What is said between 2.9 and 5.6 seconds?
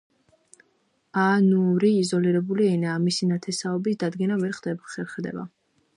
მისი ნათესაობის დადგენა ვერ ხერხდება.